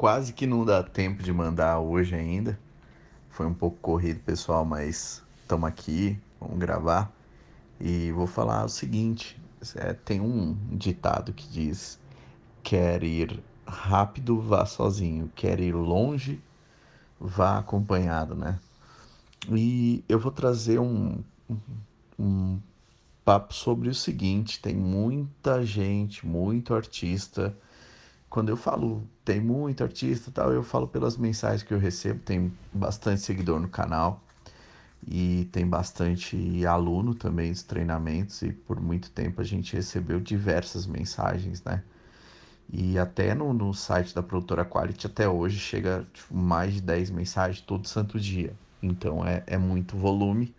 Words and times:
quase 0.00 0.32
que 0.32 0.46
não 0.46 0.64
dá 0.64 0.82
tempo 0.82 1.22
de 1.22 1.30
mandar 1.30 1.78
hoje 1.78 2.14
ainda. 2.14 2.58
Foi 3.28 3.44
um 3.44 3.52
pouco 3.52 3.76
corrido, 3.82 4.18
pessoal, 4.20 4.64
mas 4.64 5.22
estamos 5.42 5.68
aqui, 5.68 6.18
vamos 6.40 6.58
gravar. 6.58 7.12
E 7.78 8.10
vou 8.12 8.26
falar 8.26 8.64
o 8.64 8.68
seguinte: 8.70 9.38
é, 9.76 9.92
tem 9.92 10.18
um 10.18 10.56
ditado 10.70 11.34
que 11.34 11.46
diz: 11.46 12.00
quer 12.62 13.04
ir 13.04 13.44
rápido, 13.66 14.40
vá 14.40 14.64
sozinho, 14.64 15.30
quer 15.36 15.60
ir 15.60 15.74
longe, 15.74 16.40
vá 17.20 17.58
acompanhado, 17.58 18.34
né? 18.34 18.58
E 19.50 20.02
eu 20.08 20.18
vou 20.18 20.32
trazer 20.32 20.80
um, 20.80 21.22
um, 21.46 21.58
um 22.18 22.60
papo 23.22 23.52
sobre 23.52 23.90
o 23.90 23.94
seguinte: 23.94 24.62
tem 24.62 24.74
muita 24.74 25.62
gente, 25.62 26.26
muito 26.26 26.72
artista. 26.72 27.54
Quando 28.30 28.48
eu 28.48 28.56
falo 28.56 29.02
tem 29.24 29.40
muito 29.40 29.82
artista 29.82 30.30
tal, 30.30 30.52
eu 30.52 30.62
falo 30.62 30.86
pelas 30.86 31.16
mensagens 31.16 31.64
que 31.64 31.74
eu 31.74 31.78
recebo, 31.78 32.20
tem 32.20 32.52
bastante 32.72 33.20
seguidor 33.20 33.58
no 33.58 33.68
canal 33.68 34.22
e 35.06 35.48
tem 35.50 35.66
bastante 35.66 36.64
aluno 36.64 37.12
também 37.12 37.50
dos 37.50 37.64
treinamentos 37.64 38.40
e 38.42 38.52
por 38.52 38.80
muito 38.80 39.10
tempo 39.10 39.40
a 39.40 39.44
gente 39.44 39.74
recebeu 39.74 40.20
diversas 40.20 40.86
mensagens, 40.86 41.64
né? 41.64 41.82
E 42.72 42.96
até 42.96 43.34
no, 43.34 43.52
no 43.52 43.74
site 43.74 44.14
da 44.14 44.22
produtora 44.22 44.64
Quality 44.64 45.08
até 45.08 45.28
hoje 45.28 45.58
chega 45.58 46.06
tipo, 46.12 46.32
mais 46.32 46.74
de 46.74 46.80
10 46.80 47.10
mensagens 47.10 47.60
todo 47.60 47.88
santo 47.88 48.20
dia. 48.20 48.54
Então 48.80 49.26
é, 49.26 49.42
é 49.44 49.58
muito 49.58 49.96
volume. 49.96 50.54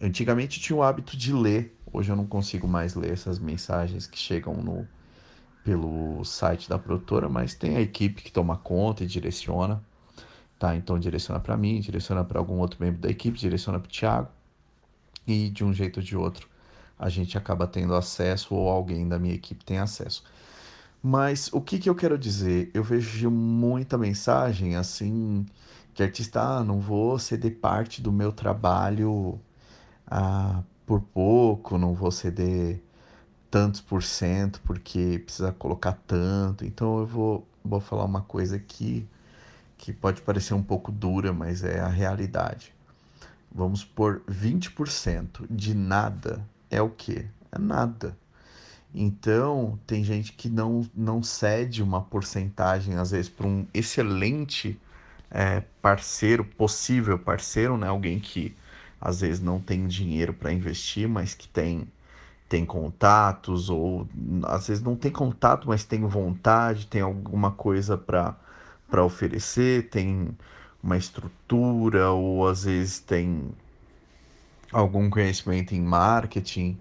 Antigamente 0.00 0.58
eu 0.58 0.64
tinha 0.64 0.76
o 0.76 0.82
hábito 0.82 1.16
de 1.16 1.32
ler, 1.32 1.74
hoje 1.90 2.12
eu 2.12 2.16
não 2.16 2.26
consigo 2.26 2.68
mais 2.68 2.94
ler 2.94 3.12
essas 3.12 3.38
mensagens 3.38 4.06
que 4.06 4.18
chegam 4.18 4.54
no 4.56 4.86
pelo 5.66 6.24
site 6.24 6.68
da 6.68 6.78
produtora, 6.78 7.28
mas 7.28 7.52
tem 7.52 7.76
a 7.76 7.80
equipe 7.80 8.22
que 8.22 8.30
toma 8.30 8.56
conta 8.56 9.02
e 9.02 9.06
direciona. 9.06 9.82
Tá, 10.60 10.76
então 10.76 10.96
direciona 10.96 11.40
para 11.40 11.56
mim, 11.56 11.80
direciona 11.80 12.24
para 12.24 12.38
algum 12.38 12.60
outro 12.60 12.78
membro 12.80 13.00
da 13.00 13.10
equipe, 13.10 13.36
direciona 13.36 13.80
para 13.80 13.88
o 13.88 13.90
Thiago. 13.90 14.28
E 15.26 15.50
de 15.50 15.64
um 15.64 15.72
jeito 15.74 15.98
ou 15.98 16.02
de 16.04 16.16
outro, 16.16 16.48
a 16.96 17.08
gente 17.08 17.36
acaba 17.36 17.66
tendo 17.66 17.96
acesso 17.96 18.54
ou 18.54 18.68
alguém 18.68 19.08
da 19.08 19.18
minha 19.18 19.34
equipe 19.34 19.64
tem 19.64 19.78
acesso. 19.78 20.22
Mas 21.02 21.50
o 21.52 21.60
que, 21.60 21.80
que 21.80 21.90
eu 21.90 21.96
quero 21.96 22.16
dizer? 22.16 22.70
Eu 22.72 22.84
vejo 22.84 23.28
muita 23.28 23.98
mensagem 23.98 24.76
assim 24.76 25.44
que 25.94 26.02
artista, 26.02 26.42
ah, 26.42 26.64
não 26.64 26.78
vou 26.78 27.18
ceder 27.18 27.56
parte 27.56 28.00
do 28.00 28.12
meu 28.12 28.30
trabalho 28.30 29.40
ah, 30.06 30.62
por 30.86 31.00
pouco, 31.00 31.76
não 31.76 31.92
vou 31.92 32.12
ceder 32.12 32.80
tantos 33.50 33.80
por 33.80 34.02
cento 34.02 34.60
porque 34.64 35.20
precisa 35.24 35.52
colocar 35.52 35.92
tanto. 36.06 36.64
Então 36.64 36.98
eu 37.00 37.06
vou, 37.06 37.46
vou 37.64 37.80
falar 37.80 38.04
uma 38.04 38.22
coisa 38.22 38.56
aqui 38.56 39.06
que 39.78 39.92
pode 39.92 40.22
parecer 40.22 40.54
um 40.54 40.62
pouco 40.62 40.90
dura, 40.90 41.32
mas 41.32 41.62
é 41.64 41.80
a 41.80 41.88
realidade. 41.88 42.74
Vamos 43.52 43.84
por 43.84 44.20
20% 44.28 45.46
de 45.50 45.74
nada 45.74 46.44
é 46.70 46.80
o 46.80 46.90
quê? 46.90 47.26
É 47.52 47.58
nada. 47.58 48.16
Então, 48.94 49.78
tem 49.86 50.02
gente 50.02 50.32
que 50.32 50.48
não, 50.48 50.88
não 50.94 51.22
cede 51.22 51.82
uma 51.82 52.00
porcentagem, 52.00 52.94
às 52.96 53.10
vezes, 53.10 53.28
para 53.28 53.46
um 53.46 53.66
excelente 53.74 54.78
é, 55.30 55.62
parceiro, 55.82 56.44
possível 56.44 57.18
parceiro, 57.18 57.76
né? 57.76 57.88
Alguém 57.88 58.18
que 58.18 58.54
às 59.00 59.20
vezes 59.20 59.40
não 59.40 59.60
tem 59.60 59.86
dinheiro 59.86 60.32
para 60.32 60.52
investir, 60.52 61.08
mas 61.08 61.34
que 61.34 61.46
tem, 61.48 61.86
tem 62.48 62.64
contatos, 62.64 63.68
ou 63.68 64.06
às 64.44 64.68
vezes 64.68 64.82
não 64.82 64.94
tem 64.94 65.10
contato, 65.10 65.68
mas 65.68 65.84
tem 65.84 66.00
vontade, 66.06 66.86
tem 66.86 67.00
alguma 67.00 67.50
coisa 67.50 67.98
para 67.98 69.04
oferecer, 69.04 69.88
tem 69.90 70.28
uma 70.82 70.96
estrutura, 70.96 72.10
ou 72.10 72.46
às 72.46 72.64
vezes 72.64 73.00
tem 73.00 73.50
algum 74.72 75.10
conhecimento 75.10 75.74
em 75.74 75.80
marketing. 75.80 76.78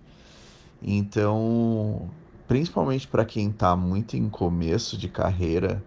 Então, 0.84 2.10
principalmente 2.48 3.08
para 3.08 3.26
quem 3.26 3.50
está 3.50 3.76
muito 3.76 4.16
em 4.16 4.30
começo 4.30 4.98
de 4.98 5.10
carreira, 5.10 5.84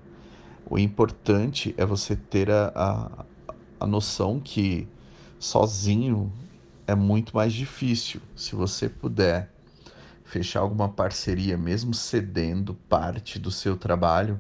o 0.69 0.77
importante 0.79 1.73
é 1.79 1.87
você 1.87 2.17
ter 2.17 2.51
a, 2.51 2.73
a, 2.75 3.25
a 3.81 3.87
noção 3.87 4.41
que 4.41 4.89
sozinho 5.39 6.33
é 6.85 6.97
muito 6.97 7.37
mais 7.37 7.53
difícil. 7.53 8.21
Se 8.35 8.57
você 8.57 8.89
puder 8.89 9.51
fechar 10.29 10.61
alguma 10.61 10.89
parceria, 10.89 11.57
mesmo 11.57 11.95
cedendo 11.95 12.75
parte 12.89 13.39
do 13.39 13.51
seu 13.51 13.77
trabalho, 13.77 14.39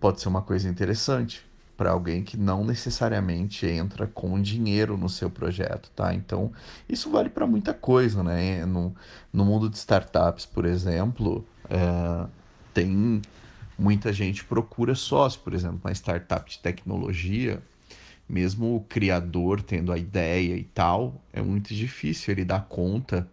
pode 0.00 0.20
ser 0.20 0.28
uma 0.28 0.42
coisa 0.42 0.68
interessante 0.68 1.44
para 1.76 1.90
alguém 1.90 2.22
que 2.22 2.36
não 2.36 2.64
necessariamente 2.64 3.66
entra 3.66 4.06
com 4.06 4.40
dinheiro 4.40 4.96
no 4.96 5.08
seu 5.08 5.28
projeto, 5.28 5.90
tá? 5.96 6.14
Então, 6.14 6.52
isso 6.88 7.10
vale 7.10 7.28
para 7.28 7.46
muita 7.46 7.74
coisa, 7.74 8.22
né? 8.22 8.64
No, 8.64 8.94
no 9.32 9.44
mundo 9.44 9.68
de 9.68 9.76
startups, 9.76 10.46
por 10.46 10.64
exemplo, 10.64 11.44
é, 11.68 12.26
tem 12.72 13.20
muita 13.76 14.12
gente 14.12 14.44
procura 14.44 14.94
sócio, 14.94 15.40
por 15.40 15.52
exemplo, 15.52 15.80
uma 15.84 15.92
startup 15.92 16.48
de 16.48 16.60
tecnologia, 16.60 17.60
mesmo 18.28 18.76
o 18.76 18.80
criador 18.80 19.60
tendo 19.60 19.90
a 19.92 19.98
ideia 19.98 20.54
e 20.54 20.62
tal, 20.62 21.20
é 21.32 21.42
muito 21.42 21.74
difícil 21.74 22.32
ele 22.32 22.44
dar 22.44 22.66
conta 22.68 23.28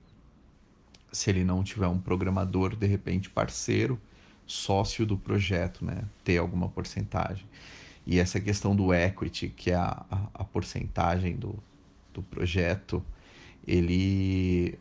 se 1.12 1.30
ele 1.30 1.44
não 1.44 1.64
tiver 1.64 1.88
um 1.88 2.00
programador 2.00 2.75
de 2.75 2.88
repente 2.88 3.30
parceiro, 3.30 4.00
sócio 4.46 5.06
do 5.06 5.18
projeto, 5.18 5.86
né, 5.86 6.03
ter 6.24 6.38
alguma 6.38 6.68
porcentagem. 6.70 7.46
E 8.06 8.20
essa 8.20 8.40
questão 8.40 8.75
do 8.75 8.94
equity, 8.94 9.50
que 9.50 9.72
é 9.72 9.75
a, 9.75 10.03
a, 10.09 10.28
a 10.34 10.44
porcentagem 10.44 11.36
do, 11.36 11.56
do 12.14 12.24
projeto, 12.24 13.03
ele 13.68 14.80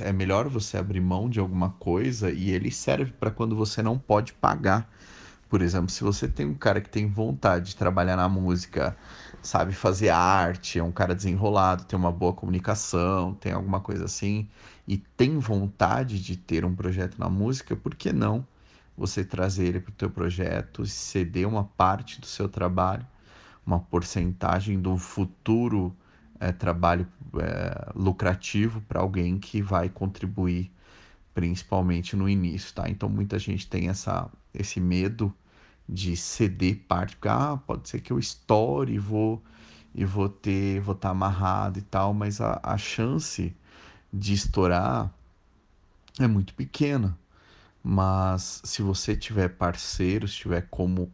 é 0.00 0.12
melhor 0.12 0.48
você 0.48 0.76
abrir 0.76 1.00
mão 1.00 1.30
de 1.30 1.38
alguma 1.38 1.70
coisa 1.70 2.30
e 2.30 2.50
ele 2.50 2.70
serve 2.72 3.12
para 3.12 3.30
quando 3.30 3.54
você 3.54 3.82
não 3.82 3.96
pode 3.96 4.32
pagar. 4.32 4.90
Por 5.48 5.62
exemplo, 5.62 5.90
se 5.90 6.02
você 6.02 6.26
tem 6.26 6.46
um 6.46 6.54
cara 6.54 6.80
que 6.80 6.88
tem 6.90 7.06
vontade 7.06 7.66
de 7.66 7.76
trabalhar 7.76 8.16
na 8.16 8.28
música, 8.28 8.96
sabe 9.40 9.72
fazer 9.72 10.08
arte, 10.08 10.78
é 10.78 10.82
um 10.82 10.90
cara 10.90 11.14
desenrolado, 11.14 11.84
tem 11.84 11.98
uma 11.98 12.10
boa 12.10 12.32
comunicação, 12.32 13.34
tem 13.34 13.52
alguma 13.52 13.80
coisa 13.80 14.04
assim, 14.04 14.48
e 14.88 14.96
tem 14.96 15.38
vontade 15.38 16.20
de 16.20 16.36
ter 16.36 16.64
um 16.64 16.74
projeto 16.74 17.18
na 17.18 17.28
música, 17.28 17.76
por 17.76 17.94
que 17.94 18.12
não 18.12 18.46
você 18.96 19.24
trazer 19.24 19.66
ele 19.66 19.80
para 19.80 19.90
o 19.90 19.94
teu 19.94 20.10
projeto, 20.10 20.86
ceder 20.86 21.46
uma 21.46 21.64
parte 21.64 22.20
do 22.20 22.26
seu 22.26 22.48
trabalho, 22.48 23.06
uma 23.64 23.78
porcentagem 23.78 24.80
do 24.80 24.96
futuro 24.96 25.94
é, 26.40 26.50
trabalho 26.50 27.06
é, 27.38 27.92
lucrativo 27.94 28.80
para 28.82 29.00
alguém 29.00 29.38
que 29.38 29.60
vai 29.60 29.88
contribuir 29.88 30.70
principalmente 31.36 32.16
no 32.16 32.26
início, 32.26 32.72
tá? 32.72 32.88
Então 32.88 33.10
muita 33.10 33.38
gente 33.38 33.68
tem 33.68 33.90
essa, 33.90 34.26
esse 34.54 34.80
medo 34.80 35.30
de 35.86 36.16
ceder 36.16 36.78
parte, 36.88 37.14
porque 37.14 37.28
ah, 37.28 37.60
pode 37.66 37.90
ser 37.90 38.00
que 38.00 38.10
eu 38.10 38.18
estoure 38.18 38.94
e 38.94 38.98
vou 38.98 39.42
e 39.94 40.02
vou 40.02 40.30
ter, 40.30 40.80
vou 40.80 40.94
estar 40.94 41.08
tá 41.08 41.12
amarrado 41.12 41.78
e 41.78 41.82
tal, 41.82 42.14
mas 42.14 42.40
a, 42.40 42.58
a 42.62 42.78
chance 42.78 43.54
de 44.10 44.32
estourar 44.32 45.12
é 46.18 46.26
muito 46.26 46.54
pequena. 46.54 47.18
Mas 47.84 48.62
se 48.64 48.80
você 48.80 49.14
tiver 49.14 49.50
parceiros, 49.50 50.34
tiver 50.34 50.62
como 50.70 51.12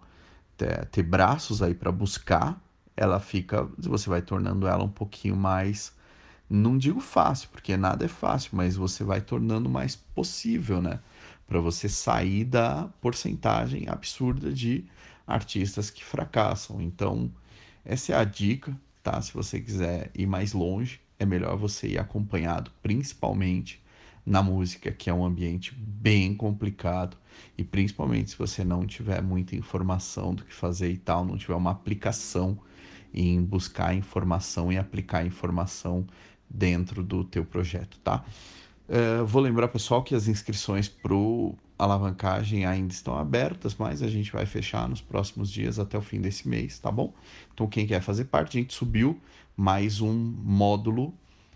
ter, 0.56 0.86
ter 0.86 1.02
braços 1.02 1.62
aí 1.62 1.74
para 1.74 1.90
buscar, 1.90 2.62
ela 2.96 3.18
fica, 3.18 3.68
você 3.76 4.08
vai 4.08 4.22
tornando 4.22 4.68
ela 4.68 4.84
um 4.84 4.88
pouquinho 4.88 5.36
mais, 5.36 5.92
não 6.52 6.76
digo 6.76 7.00
fácil, 7.00 7.48
porque 7.50 7.76
nada 7.76 8.04
é 8.04 8.08
fácil, 8.08 8.50
mas 8.52 8.76
você 8.76 9.02
vai 9.02 9.20
tornando 9.20 9.68
mais 9.68 9.96
possível, 9.96 10.82
né? 10.82 11.00
Para 11.46 11.60
você 11.60 11.88
sair 11.88 12.44
da 12.44 12.88
porcentagem 13.00 13.88
absurda 13.88 14.52
de 14.52 14.84
artistas 15.26 15.90
que 15.90 16.04
fracassam. 16.04 16.80
Então, 16.80 17.30
essa 17.84 18.12
é 18.12 18.16
a 18.16 18.24
dica, 18.24 18.76
tá? 19.02 19.20
Se 19.20 19.32
você 19.32 19.60
quiser 19.60 20.10
ir 20.14 20.26
mais 20.26 20.52
longe, 20.52 21.00
é 21.18 21.24
melhor 21.24 21.56
você 21.56 21.88
ir 21.88 21.98
acompanhado, 21.98 22.70
principalmente 22.82 23.82
na 24.24 24.42
música, 24.42 24.92
que 24.92 25.10
é 25.10 25.14
um 25.14 25.24
ambiente 25.24 25.74
bem 25.74 26.34
complicado, 26.34 27.16
e 27.56 27.64
principalmente 27.64 28.30
se 28.30 28.38
você 28.38 28.62
não 28.62 28.86
tiver 28.86 29.20
muita 29.22 29.56
informação 29.56 30.34
do 30.34 30.44
que 30.44 30.54
fazer 30.54 30.90
e 30.90 30.96
tal, 30.96 31.24
não 31.24 31.36
tiver 31.36 31.54
uma 31.54 31.70
aplicação 31.70 32.58
em 33.12 33.42
buscar 33.42 33.94
informação 33.94 34.72
e 34.72 34.78
aplicar 34.78 35.26
informação 35.26 36.06
dentro 36.52 37.02
do 37.02 37.24
teu 37.24 37.44
projeto, 37.44 37.98
tá? 38.00 38.24
Uh, 38.88 39.24
vou 39.24 39.40
lembrar, 39.40 39.68
pessoal, 39.68 40.02
que 40.02 40.14
as 40.14 40.28
inscrições 40.28 40.88
para 40.88 41.14
alavancagem 41.78 42.66
ainda 42.66 42.92
estão 42.92 43.16
abertas, 43.16 43.74
mas 43.74 44.02
a 44.02 44.08
gente 44.08 44.30
vai 44.30 44.44
fechar 44.44 44.88
nos 44.88 45.00
próximos 45.00 45.50
dias 45.50 45.78
até 45.78 45.96
o 45.96 46.02
fim 46.02 46.20
desse 46.20 46.48
mês, 46.48 46.78
tá 46.78 46.90
bom? 46.90 47.14
Então, 47.54 47.66
quem 47.66 47.86
quer 47.86 48.00
fazer 48.00 48.26
parte, 48.26 48.58
a 48.58 48.60
gente 48.60 48.74
subiu 48.74 49.18
mais 49.56 50.00
um 50.00 50.12
módulo 50.12 51.14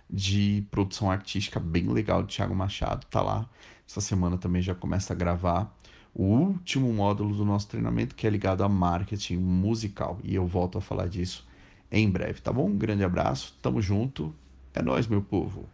de 0.08 0.66
produção 0.70 1.10
artística 1.10 1.60
bem 1.60 1.88
legal 1.88 2.22
do 2.22 2.28
Thiago 2.28 2.54
Machado, 2.54 3.06
tá 3.06 3.20
lá. 3.20 3.48
Essa 3.88 4.00
semana 4.00 4.38
também 4.38 4.62
já 4.62 4.74
começa 4.74 5.12
a 5.12 5.16
gravar 5.16 5.76
o 6.14 6.24
último 6.24 6.92
módulo 6.92 7.34
do 7.34 7.44
nosso 7.44 7.68
treinamento 7.68 8.14
que 8.14 8.26
é 8.26 8.30
ligado 8.30 8.64
a 8.64 8.68
marketing 8.68 9.36
musical. 9.36 10.18
E 10.24 10.34
eu 10.34 10.46
volto 10.46 10.78
a 10.78 10.80
falar 10.80 11.08
disso 11.08 11.46
em 11.90 12.08
breve, 12.08 12.40
tá 12.40 12.52
bom? 12.52 12.66
Um 12.66 12.78
grande 12.78 13.04
abraço, 13.04 13.54
tamo 13.60 13.82
junto, 13.82 14.34
é 14.76 14.82
nós, 14.82 15.06
meu 15.08 15.22
povo. 15.22 15.68